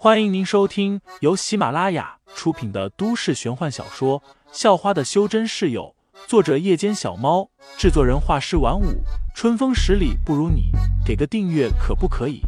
[0.00, 4.20] 欢迎您收听由喜马拉雅出品的都市玄幻小说
[4.52, 5.96] 《校花的修真室友》，
[6.28, 9.02] 作者：夜间小猫，制作人：画师晚舞，
[9.34, 10.70] 春风十里不如你，
[11.04, 12.42] 给个订阅可不可以？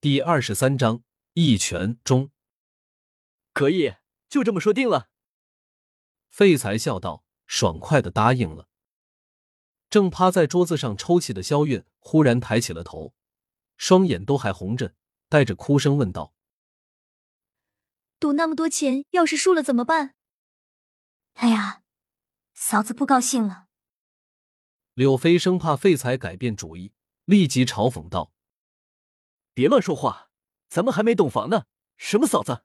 [0.00, 1.02] 第二十三章
[1.34, 2.30] 一拳中，
[3.54, 3.94] 可以，
[4.28, 5.06] 就这么说定了。
[6.28, 7.22] 废材笑道。
[7.50, 8.68] 爽快的答应了。
[9.90, 13.12] 正趴在桌子上抽泣的肖韵忽然抬起了头，
[13.76, 14.94] 双眼都还红着，
[15.28, 16.32] 带着哭声问道
[18.20, 20.14] ：“赌那么多钱，要是输了怎么办？”
[21.34, 21.82] 哎呀，
[22.54, 23.66] 嫂子不高兴了。
[24.94, 26.92] 柳飞生怕废材改变主意，
[27.24, 28.32] 立即嘲讽道
[29.52, 30.30] ：“别乱说话，
[30.68, 31.64] 咱们还没洞房呢，
[31.96, 32.62] 什么嫂子？”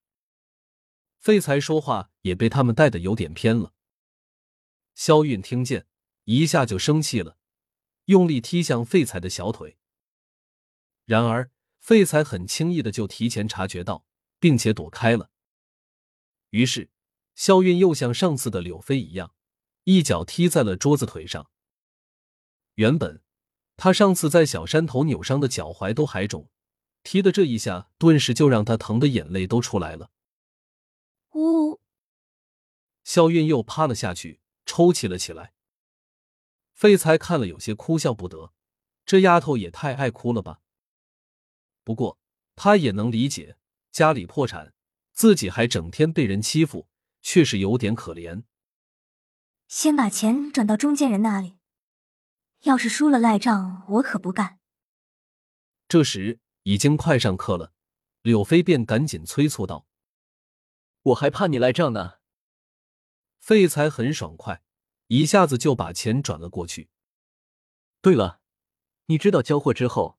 [1.18, 3.74] 废材说话也被他们带的有点偏了。
[4.96, 5.86] 萧韵听见，
[6.24, 7.38] 一下就生气了，
[8.06, 9.78] 用力踢向废材的小腿。
[11.04, 14.06] 然而，废材很轻易的就提前察觉到，
[14.40, 15.30] 并且躲开了。
[16.52, 16.90] 于是，
[17.36, 19.36] 萧韵又像上次的柳飞一样，
[19.84, 21.52] 一脚踢在了桌子腿上。
[22.76, 23.22] 原本，
[23.76, 26.50] 他上次在小山头扭伤的脚踝都还肿，
[27.04, 30.10] 踢的这一下，顿时就让他疼的眼泪都出来了。
[31.34, 31.82] 呜！
[33.04, 34.40] 萧韵又趴了下去。
[34.66, 35.54] 抽泣了起来，
[36.74, 38.54] 废材看了有些哭笑不得，
[39.06, 40.62] 这丫头也太爱哭了吧。
[41.84, 42.20] 不过
[42.56, 43.58] 他也能理解，
[43.92, 44.74] 家里破产，
[45.14, 46.88] 自己还整天被人欺负，
[47.22, 48.44] 确实有点可怜。
[49.68, 51.58] 先把钱转到中间人那里，
[52.62, 54.60] 要是输了赖账，我可不干。
[55.88, 57.72] 这时已经快上课了，
[58.24, 59.86] 柳飞便赶紧催促道
[61.04, 62.16] ：“我还怕你赖账呢。”
[63.46, 64.64] 废材很爽快，
[65.06, 66.90] 一下子就把钱转了过去。
[68.02, 68.42] 对了，
[69.06, 70.18] 你知道交货之后，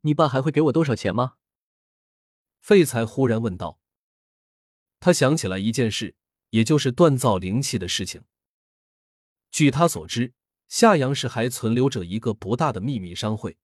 [0.00, 1.34] 你爸还会给我多少钱吗？
[2.62, 3.78] 废材忽然问道。
[5.00, 6.16] 他想起来一件事，
[6.48, 8.24] 也就是锻造灵气的事情。
[9.50, 10.32] 据他所知，
[10.66, 13.58] 夏阳市还存留着一个不大的秘密商会。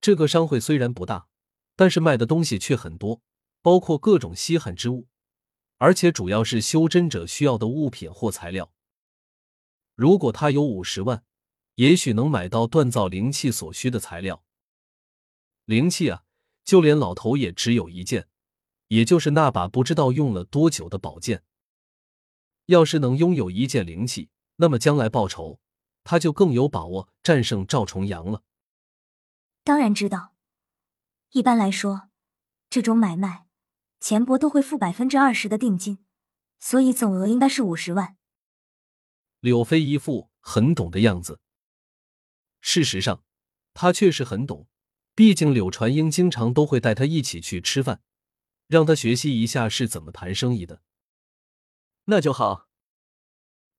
[0.00, 1.28] 这个商会虽然不大，
[1.76, 3.20] 但是卖的东西却很多，
[3.60, 5.08] 包括各种稀罕之物。
[5.82, 8.70] 而且主要是修真者需要的物品或材料。
[9.96, 11.24] 如果他有五十万，
[11.74, 14.44] 也许能买到锻造灵气所需的材料。
[15.64, 16.22] 灵气啊，
[16.62, 18.28] 就连老头也只有一件，
[18.86, 21.42] 也就是那把不知道用了多久的宝剑。
[22.66, 25.58] 要是能拥有一件灵气，那么将来报仇，
[26.04, 28.44] 他就更有把握战胜赵重阳了。
[29.64, 30.36] 当然知道，
[31.30, 32.08] 一般来说，
[32.70, 33.48] 这种买卖。
[34.02, 36.04] 钱伯都会付百分之二十的定金，
[36.58, 38.16] 所以总额应该是五十万。
[39.38, 41.38] 柳飞一副很懂的样子。
[42.60, 43.22] 事实上，
[43.72, 44.66] 他确实很懂，
[45.14, 48.02] 毕竟柳传英经常都会带他一起去吃饭，
[48.66, 50.82] 让他学习一下是怎么谈生意的。
[52.06, 52.68] 那就好。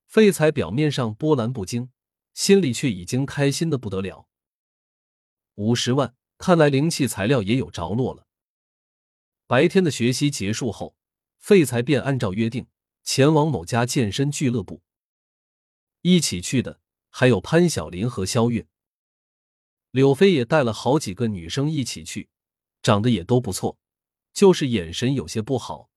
[0.05, 1.91] 废材表面上波澜不惊，
[2.34, 4.29] 心里却已经开心的不得了。
[5.55, 8.25] 五十万，看来灵气材料也有着落了。
[9.53, 10.96] 白天的学习结束后，
[11.38, 12.66] 废材便按照约定
[13.03, 14.81] 前往某家健身俱乐部。
[16.02, 16.80] 一起去的
[17.12, 18.66] 还有潘晓林和肖月。
[19.91, 22.30] 柳飞也带了好几个女生一起去，
[22.81, 23.78] 长得也都不错，
[24.34, 25.91] 就是眼神有些不好，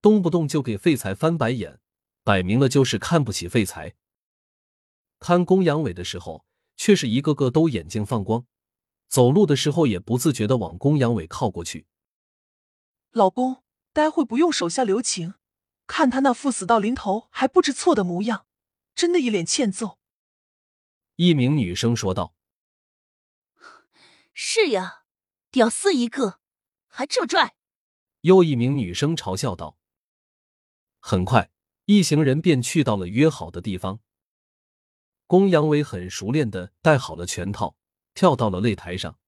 [0.00, 1.78] 动不动就给废材翻白眼，
[2.24, 3.94] 摆明了就是看不起废材。
[5.18, 6.46] 看公羊尾的时候，
[6.78, 8.46] 却是一个个都眼睛放光，
[9.06, 11.84] 走路的时候也不自觉的往公羊尾靠过去。
[13.16, 15.36] 老公，待会不用手下留情，
[15.86, 18.46] 看他那副死到临头还不知错的模样，
[18.94, 19.98] 真的一脸欠揍。
[21.14, 22.34] 一名女生说道
[24.34, 25.04] ：“是呀，
[25.50, 26.40] 屌丝一个，
[26.88, 27.56] 还这么拽。”
[28.20, 29.78] 又一名女生嘲笑道。
[31.00, 31.50] 很快，
[31.86, 34.00] 一行人便去到了约好的地方。
[35.26, 37.78] 公羊伟很熟练的戴好了拳套，
[38.12, 39.18] 跳到了擂台上。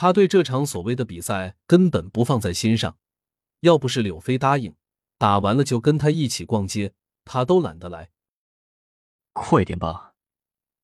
[0.00, 3.00] 他对这场所谓的比赛根本不放在心上，
[3.62, 4.76] 要不是柳飞答应，
[5.16, 8.12] 打完了就跟他一起逛街，他都懒得来。
[9.32, 10.14] 快点吧，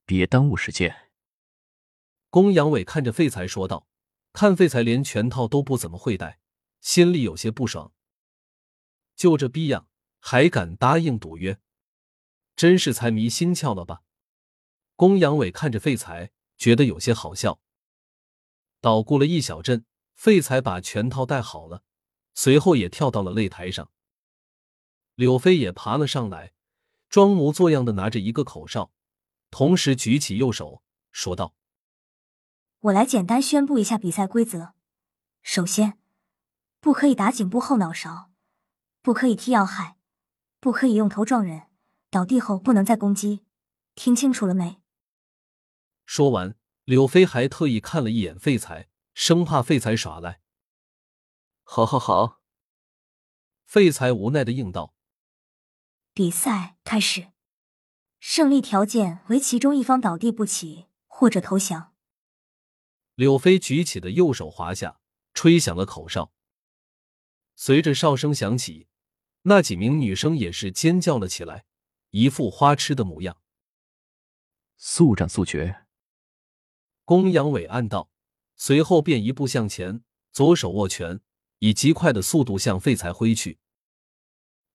[0.05, 1.13] 别耽误时间。
[2.29, 3.87] 公阳伟看着废材说道，
[4.33, 6.41] 看废材连拳套都不怎么会戴，
[6.81, 7.93] 心里有些不爽。
[9.15, 9.87] 就这逼样，
[10.19, 11.61] 还敢答应赌约，
[12.57, 14.03] 真是财迷心窍了吧？
[14.97, 17.61] 公阳伟看着废材，觉得有些好笑。
[18.85, 21.83] 捣鼓了一小阵，废材把拳套戴好了，
[22.35, 23.91] 随后也跳到了擂台上。
[25.15, 26.53] 柳飞也爬了上来，
[27.09, 28.93] 装模作样的拿着一个口哨，
[29.51, 31.55] 同时举起右手，说道
[32.81, 34.75] ：“我来简单宣布一下比赛规则。
[35.41, 35.99] 首先，
[36.81, 38.33] 不可以打颈部后脑勺，
[39.01, 39.97] 不可以踢要害，
[40.61, 41.69] 不可以用头撞人，
[42.11, 43.47] 倒地后不能再攻击。
[43.95, 44.83] 听清楚了没？”
[46.05, 46.55] 说完，
[46.85, 50.41] 柳飞还特意看了一眼废材，生怕废材耍赖。
[51.63, 52.43] 好，好，好。
[53.65, 54.95] 废材无奈的应道
[56.13, 57.33] ：“比赛开始，
[58.21, 61.95] 胜利条件为其中一方倒地不起或者投降。”
[63.17, 65.01] 柳飞举起的右手滑下，
[65.33, 66.33] 吹响了口哨。
[67.57, 68.89] 随着哨声响起，
[69.43, 71.65] 那几名女生也是尖叫了起来，
[72.11, 73.41] 一副花痴的模样。
[74.77, 75.84] 速战速决。
[77.05, 78.11] 公羊伟暗道，
[78.57, 80.03] 随后便一步向前，
[80.33, 81.21] 左手握拳，
[81.59, 83.59] 以极快的速度向废材挥去。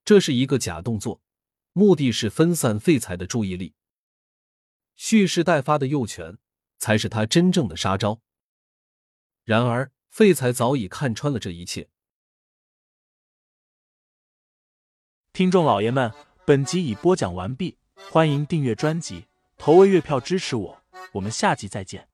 [0.05, 1.21] 这是一个假动作，
[1.73, 3.73] 目的是分散废材的注意力。
[4.95, 6.37] 蓄势待发的右拳
[6.77, 8.21] 才是他真正的杀招。
[9.43, 11.89] 然而，废材早已看穿了这一切。
[15.33, 16.13] 听众老爷们，
[16.45, 17.77] 本集已播讲完毕，
[18.11, 19.25] 欢迎订阅专辑，
[19.57, 20.83] 投喂月票支持我，
[21.13, 22.07] 我们下集再见。